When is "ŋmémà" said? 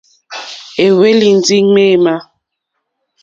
1.65-2.13